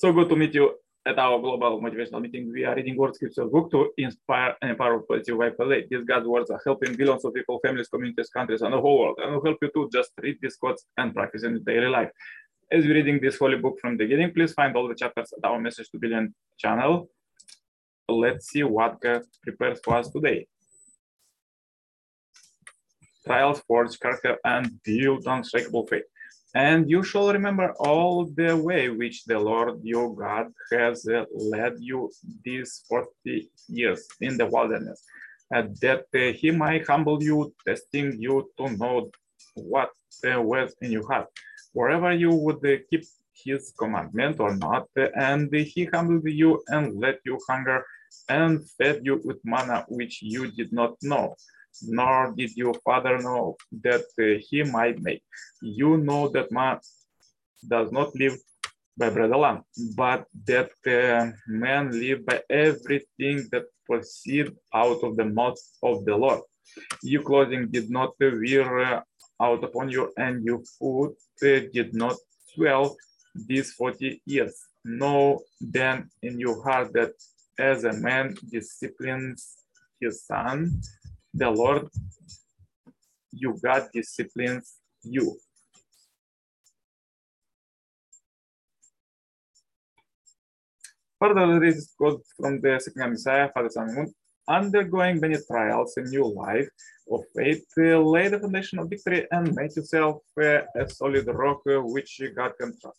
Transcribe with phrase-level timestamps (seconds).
[0.00, 2.50] So good to meet you at our global motivational meeting.
[2.50, 5.84] We are reading World Scripture book to inspire and empower positive life today.
[5.90, 9.18] These God's words are helping billions of people, families, communities, countries, and the whole world.
[9.22, 12.08] And will help you to just read these quotes and practice in daily life.
[12.72, 15.46] As you're reading this holy book from the beginning, please find all the chapters at
[15.46, 17.10] our Message to Billion channel.
[18.08, 20.46] Let's see what God prepares for us today.
[23.26, 26.04] Trials forge character and build unshakable faith.
[26.54, 31.74] And you shall remember all the way which the Lord your God has uh, led
[31.78, 32.10] you
[32.44, 35.04] these 40 years in the wilderness,
[35.52, 39.10] and that uh, he might humble you, testing you to know
[39.54, 39.90] what
[40.26, 41.28] uh, was in your heart,
[41.72, 44.88] wherever you would uh, keep his commandment or not.
[44.96, 47.84] And he humbled you and let you hunger
[48.28, 51.36] and fed you with manna which you did not know
[51.82, 55.22] nor did your father know that uh, he might make.
[55.62, 56.78] You know that man
[57.66, 58.38] does not live
[58.96, 59.62] by bread alone,
[59.96, 66.16] but that uh, man live by everything that proceed out of the mouth of the
[66.16, 66.40] Lord.
[67.02, 69.04] Your clothing did not wear
[69.40, 72.16] out upon you, and your food uh, did not
[72.54, 72.96] swell
[73.34, 74.54] these 40 years.
[74.84, 77.12] Know then in your heart that
[77.58, 79.56] as a man disciplines
[80.00, 80.80] his son,
[81.34, 81.88] the Lord
[83.32, 85.36] you God disciplines you.
[91.20, 94.12] Further, this is from the second Messiah, Father Simon,
[94.48, 96.68] undergoing many trials in your life
[97.10, 101.60] of faith, uh, lay the foundation of victory and make yourself uh, a solid rock
[101.68, 102.98] uh, which God can trust.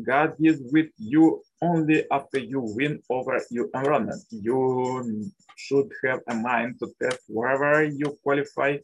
[0.00, 4.22] God is with you only after you win over your environment.
[4.30, 8.78] You should have a mind to test wherever you qualify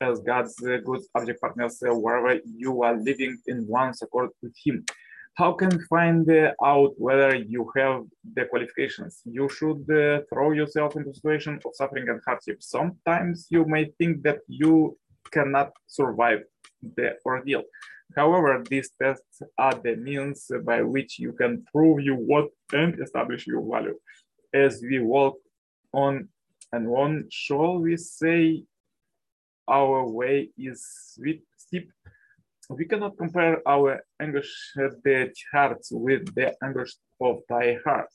[0.00, 4.84] as God's good object partners, wherever you are living in one accord with Him.
[5.34, 6.30] How can you find
[6.64, 9.20] out whether you have the qualifications?
[9.24, 12.62] You should uh, throw yourself into a situation of suffering and hardship.
[12.62, 14.96] Sometimes you may think that you
[15.30, 16.40] cannot survive
[16.96, 17.64] the ordeal.
[18.14, 23.46] However, these tests are the means by which you can prove your worth and establish
[23.46, 23.98] your value.
[24.54, 25.36] As we walk
[25.92, 26.28] on
[26.72, 28.64] and on, shall we say
[29.68, 30.86] our way is
[31.56, 31.90] steep?
[32.70, 34.78] We cannot compare our anguished
[35.52, 38.08] hearts with the anguish of thy heart,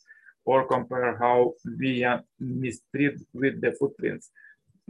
[0.45, 4.31] or compare how we are mistreated with the footprints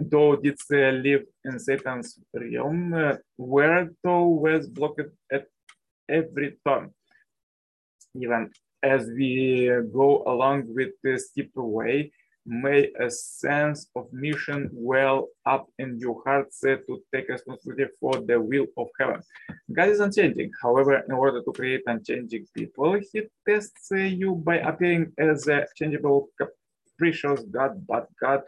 [0.09, 5.01] though didst live in Satan's realm, uh, where thou was blocked
[5.31, 5.45] at
[6.09, 6.91] every turn.
[8.15, 8.51] Even
[8.83, 12.11] as we go along with this steep way,
[12.45, 18.13] may a sense of mission well up in your heart set to take responsibility for
[18.21, 19.21] the will of heaven.
[19.71, 20.51] God is unchanging.
[20.61, 26.29] However, in order to create unchanging people, he tests you by appearing as a changeable,
[27.01, 28.41] capricious God, but God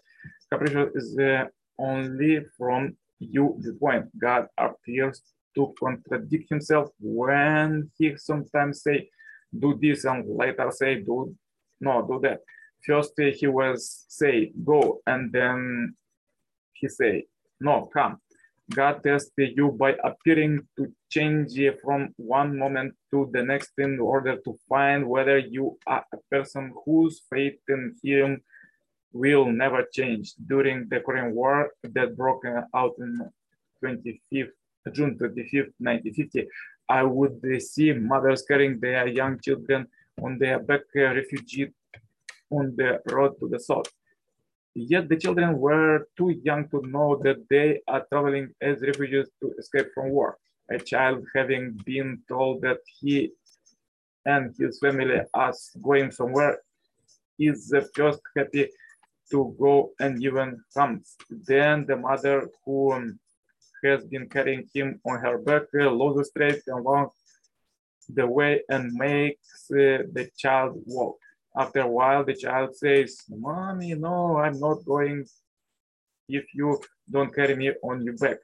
[0.52, 1.46] capricious is uh,
[1.80, 4.06] only from you viewpoint.
[4.20, 5.22] God appears
[5.56, 9.10] to contradict himself when he sometimes say,
[9.58, 11.36] do this and later say, do
[11.82, 12.40] no, do that.
[12.86, 15.96] First he was say, go, and then
[16.74, 17.26] he say,
[17.60, 18.18] no, come.
[18.76, 21.54] God tests you by appearing to change
[21.84, 26.74] from one moment to the next in order to find whether you are a person
[26.86, 28.42] whose faith in him
[29.12, 30.34] will never change.
[30.48, 33.20] During the Korean War that broke out in
[33.84, 34.52] 25th,
[34.92, 36.48] June 25th, 1950,
[36.90, 39.88] I would see mothers carrying their young children
[40.22, 41.72] on their back, uh, refugee
[42.50, 43.88] on the road to the south.
[44.76, 49.54] Yet the children were too young to know that they are traveling as refugees to
[49.60, 50.38] escape from war.
[50.72, 53.32] A child having been told that he
[54.26, 56.60] and his family are going somewhere
[57.40, 58.70] is just happy
[59.32, 61.16] to go and even comes.
[61.30, 63.20] Then the mother who um,
[63.84, 67.10] has been carrying him on her back loses strength along
[68.10, 71.18] the way and makes uh, the child walk.
[71.56, 75.26] After a while, the child says, Mommy, no, I'm not going
[76.28, 76.80] if you
[77.10, 78.38] don't carry me on your back.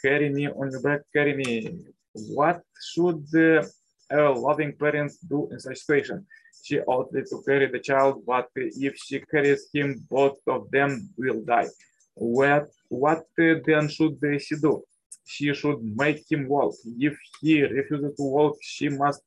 [0.00, 1.78] Carry me on your back, carry me.
[2.12, 2.62] What
[2.94, 6.26] should a loving parent do in such situation?
[6.62, 11.42] she ought to carry the child, but if she carries him, both of them will
[11.44, 11.68] die.
[12.14, 14.82] What, what then should she do?
[15.24, 16.74] She should make him walk.
[16.98, 19.22] If he refuses to walk, she must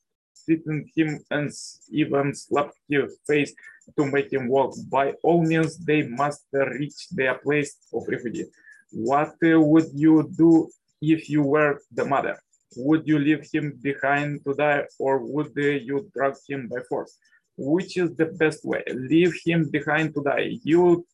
[0.45, 1.51] threaten him and
[1.91, 3.53] even slapped his face
[3.97, 4.75] to make him walk.
[4.89, 8.45] By all means, they must reach their place of refuge.
[8.91, 10.69] What would you do
[11.01, 12.39] if you were the mother?
[12.77, 17.17] Would you leave him behind to die or would you drag him by force?
[17.57, 18.83] Which is the best way?
[18.93, 20.57] Leave him behind to die.
[20.63, 21.05] You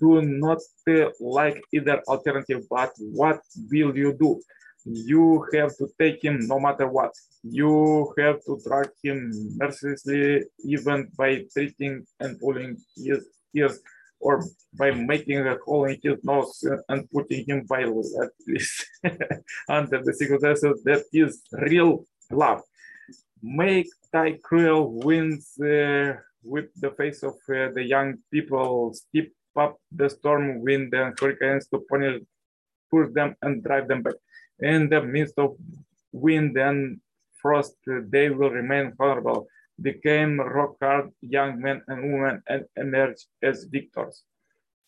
[0.00, 0.58] do not
[1.20, 4.40] like either alternative, but what will you do?
[4.84, 7.12] You have to take him no matter what.
[7.42, 13.80] You have to drag him mercilessly, even by treating and pulling his ears
[14.20, 14.42] or
[14.78, 18.86] by making a hole in his nose and putting him by at least
[19.68, 22.62] under the circumstances that is real love.
[23.42, 23.88] Make
[24.42, 30.60] cruel winds uh, with the face of uh, the young people, step up the storm
[30.62, 32.22] wind and hurricanes to punish,
[32.90, 34.14] push them and drive them back.
[34.60, 35.56] In the midst of
[36.12, 37.00] wind and
[37.40, 39.48] frost, they will remain vulnerable
[39.80, 44.24] became rock hard young men and women and emerged as victors.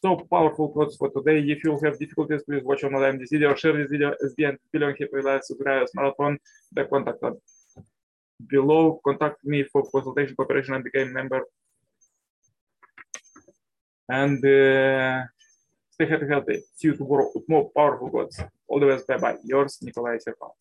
[0.02, 1.40] So powerful quotes for today.
[1.40, 5.22] If you have difficulties, please watch online this video, share this video end billion happy
[5.22, 5.52] lives
[5.94, 6.38] marathon,
[6.72, 7.22] the contact
[8.46, 9.00] below.
[9.04, 11.42] Contact me for consultation, cooperation, and become member.
[14.08, 15.24] And uh,
[16.00, 16.62] stay happy, healthy.
[16.76, 18.40] See you tomorrow with more powerful quotes.
[18.68, 19.06] All the best.
[19.06, 19.36] Bye bye.
[19.44, 20.52] Yours, Nikolai Serpal.